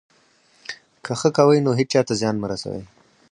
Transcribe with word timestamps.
که 1.05 1.11
ښه 1.19 1.29
کوئ، 1.37 1.59
نو 1.65 1.71
هېچا 1.79 2.01
ته 2.07 2.13
زیان 2.19 2.35
مه 2.39 2.47
رسوئ. 2.51 2.81